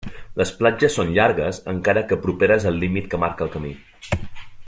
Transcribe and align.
Les 0.41 0.51
platges 0.61 0.95
són 0.99 1.11
llargues, 1.17 1.59
encara 1.75 2.03
que 2.13 2.19
properes 2.25 2.67
al 2.71 2.81
límit 2.85 3.13
que 3.13 3.23
marca 3.27 3.49
el 3.49 3.55
camí. 3.59 3.77